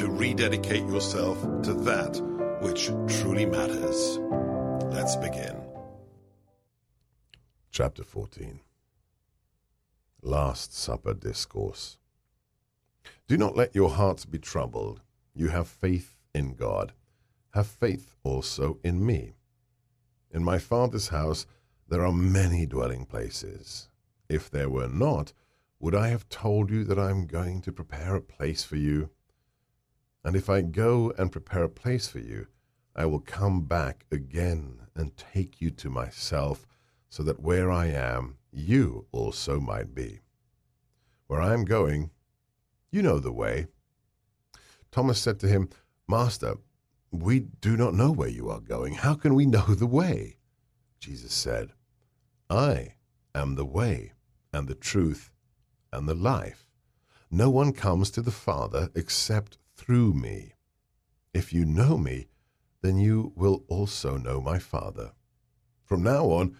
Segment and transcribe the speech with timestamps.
[0.00, 2.18] to rededicate yourself to that
[2.62, 4.18] which truly matters.
[4.84, 5.54] Let's begin.
[7.70, 8.60] Chapter 14
[10.22, 11.98] Last Supper Discourse.
[13.28, 15.02] Do not let your hearts be troubled.
[15.34, 16.94] You have faith in God.
[17.50, 19.34] Have faith also in me.
[20.30, 21.44] In my Father's house
[21.90, 23.90] there are many dwelling places.
[24.30, 25.34] If there were not,
[25.78, 29.10] would I have told you that I am going to prepare a place for you?
[30.24, 32.46] And if I go and prepare a place for you,
[32.94, 36.66] I will come back again and take you to myself,
[37.08, 40.20] so that where I am, you also might be.
[41.26, 42.10] Where I am going,
[42.90, 43.68] you know the way.
[44.90, 45.70] Thomas said to him,
[46.08, 46.56] Master,
[47.12, 48.94] we do not know where you are going.
[48.94, 50.36] How can we know the way?
[50.98, 51.70] Jesus said,
[52.48, 52.94] I
[53.34, 54.12] am the way
[54.52, 55.30] and the truth
[55.92, 56.66] and the life.
[57.30, 60.52] No one comes to the Father except through me.
[61.32, 62.28] If you know me,
[62.82, 65.12] then you will also know my Father.
[65.84, 66.56] From now on,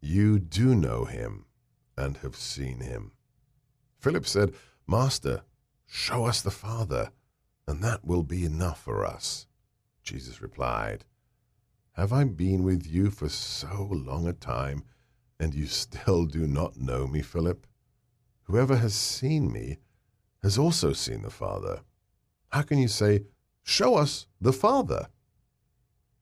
[0.00, 1.46] you do know him
[1.96, 3.12] and have seen him.
[3.98, 4.54] Philip said,
[4.86, 5.42] Master,
[5.86, 7.10] show us the Father,
[7.66, 9.46] and that will be enough for us.
[10.02, 11.04] Jesus replied,
[11.92, 14.84] Have I been with you for so long a time,
[15.40, 17.66] and you still do not know me, Philip?
[18.44, 19.78] Whoever has seen me
[20.42, 21.80] has also seen the Father.
[22.52, 23.24] How can you say,
[23.62, 25.08] Show us the Father?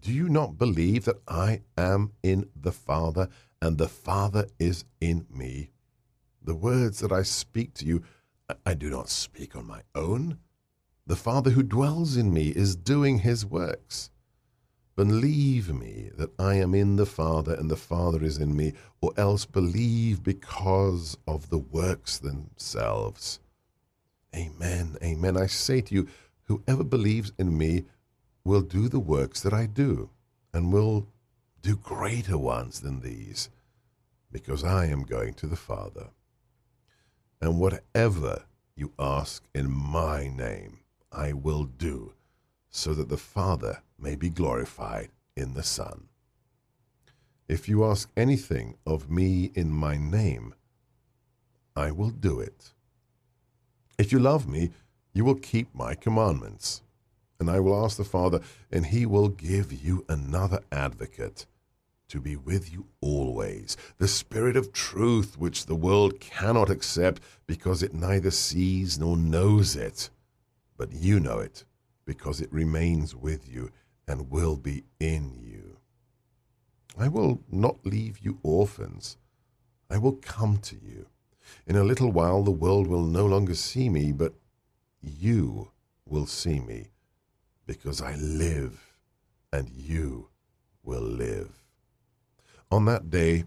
[0.00, 3.28] Do you not believe that I am in the Father
[3.62, 5.70] and the Father is in me?
[6.42, 8.02] The words that I speak to you,
[8.66, 10.38] I do not speak on my own.
[11.06, 14.10] The Father who dwells in me is doing his works.
[14.96, 19.12] Believe me that I am in the Father and the Father is in me, or
[19.16, 23.40] else believe because of the works themselves.
[24.34, 25.36] Amen, amen.
[25.36, 26.08] I say to you,
[26.44, 27.84] whoever believes in me
[28.44, 30.10] will do the works that I do,
[30.52, 31.08] and will
[31.62, 33.50] do greater ones than these,
[34.32, 36.08] because I am going to the Father.
[37.40, 38.44] And whatever
[38.76, 40.80] you ask in my name,
[41.12, 42.14] I will do,
[42.70, 46.08] so that the Father may be glorified in the Son.
[47.48, 50.54] If you ask anything of me in my name,
[51.74, 52.72] I will do it.
[54.00, 54.70] If you love me,
[55.12, 56.80] you will keep my commandments.
[57.38, 58.40] And I will ask the Father,
[58.72, 61.44] and he will give you another advocate
[62.08, 67.82] to be with you always, the Spirit of truth, which the world cannot accept because
[67.82, 70.08] it neither sees nor knows it.
[70.78, 71.66] But you know it
[72.06, 73.70] because it remains with you
[74.08, 75.76] and will be in you.
[76.98, 79.18] I will not leave you orphans.
[79.90, 81.06] I will come to you.
[81.66, 84.34] In a little while the world will no longer see me, but
[85.00, 85.70] you
[86.06, 86.88] will see me,
[87.66, 88.96] because I live,
[89.52, 90.28] and you
[90.82, 91.50] will live.
[92.70, 93.44] On that day,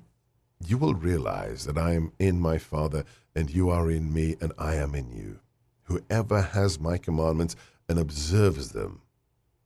[0.66, 3.04] you will realize that I am in my Father,
[3.36, 5.40] and you are in me, and I am in you.
[5.84, 7.56] Whoever has my commandments
[7.90, 9.02] and observes them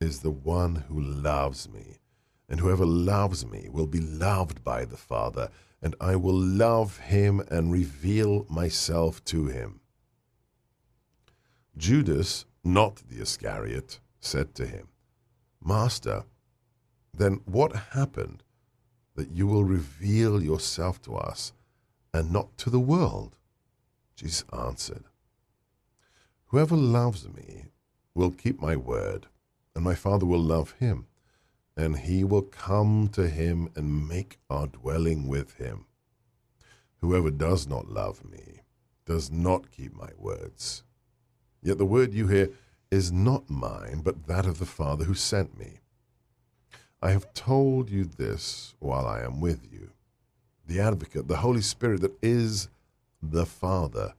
[0.00, 1.98] is the one who loves me.
[2.48, 5.50] And whoever loves me will be loved by the Father,
[5.82, 9.80] and I will love him and reveal myself to him.
[11.76, 14.88] Judas, not the Iscariot, said to him,
[15.62, 16.24] Master,
[17.14, 18.42] then what happened
[19.14, 21.52] that you will reveal yourself to us
[22.14, 23.36] and not to the world?
[24.16, 25.04] Jesus answered,
[26.46, 27.66] Whoever loves me
[28.14, 29.26] will keep my word,
[29.74, 31.06] and my Father will love him
[31.78, 35.86] and he will come to him and make our dwelling with him.
[37.00, 38.62] Whoever does not love me
[39.06, 40.82] does not keep my words.
[41.62, 42.50] Yet the word you hear
[42.90, 45.78] is not mine, but that of the Father who sent me.
[47.00, 49.90] I have told you this while I am with you.
[50.66, 52.68] The advocate, the Holy Spirit that is
[53.22, 54.14] the Father,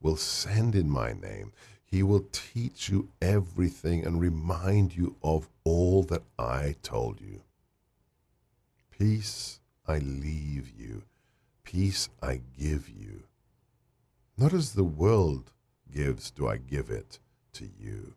[0.00, 1.52] will send in my name.
[1.92, 7.42] He will teach you everything and remind you of all that I told you.
[8.90, 11.02] Peace I leave you,
[11.64, 13.24] peace I give you.
[14.38, 15.52] Not as the world
[15.94, 17.18] gives do I give it
[17.52, 18.14] to you.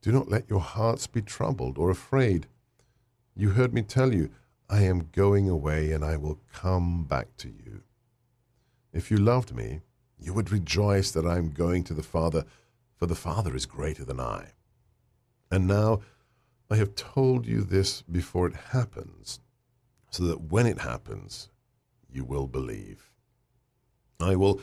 [0.00, 2.46] Do not let your hearts be troubled or afraid.
[3.34, 4.30] You heard me tell you,
[4.70, 7.82] I am going away and I will come back to you.
[8.92, 9.80] If you loved me,
[10.16, 12.44] you would rejoice that I am going to the Father,
[12.98, 14.48] for the Father is greater than I.
[15.50, 16.00] And now
[16.68, 19.40] I have told you this before it happens,
[20.10, 21.48] so that when it happens,
[22.10, 23.10] you will believe.
[24.20, 24.60] I will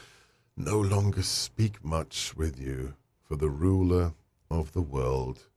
[0.57, 4.13] no longer speak much with you, for the ruler
[4.51, 5.47] of the world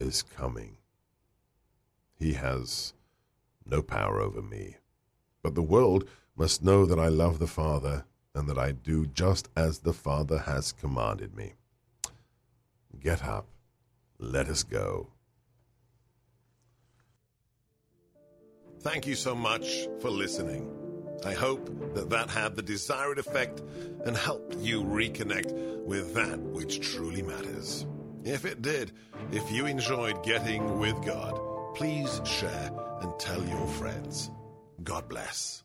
[0.00, 0.78] is coming.
[2.18, 2.94] He has
[3.64, 4.76] no power over me,
[5.42, 9.48] but the world must know that I love the Father and that I do just
[9.54, 11.52] as the Father has commanded me.
[13.00, 13.48] Get up,
[14.18, 15.08] let us go.
[18.80, 20.68] Thank you so much for listening.
[21.24, 23.62] I hope that that had the desired effect
[24.04, 25.52] and helped you reconnect
[25.84, 27.86] with that which truly matters.
[28.24, 28.92] If it did,
[29.30, 31.38] if you enjoyed getting with God,
[31.74, 34.30] please share and tell your friends.
[34.82, 35.62] God bless.